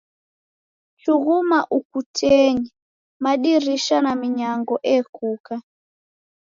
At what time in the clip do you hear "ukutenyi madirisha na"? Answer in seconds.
1.77-4.11